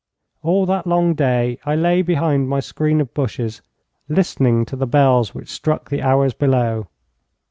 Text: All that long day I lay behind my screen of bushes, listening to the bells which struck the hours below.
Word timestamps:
All 0.41 0.65
that 0.65 0.87
long 0.87 1.13
day 1.13 1.59
I 1.63 1.75
lay 1.75 2.01
behind 2.01 2.49
my 2.49 2.59
screen 2.59 2.99
of 3.01 3.13
bushes, 3.13 3.61
listening 4.09 4.65
to 4.65 4.75
the 4.75 4.87
bells 4.87 5.35
which 5.35 5.47
struck 5.49 5.91
the 5.91 6.01
hours 6.01 6.33
below. 6.33 6.87